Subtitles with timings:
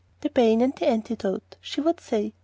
[0.21, 2.33] "The bane and the antidote," she would say.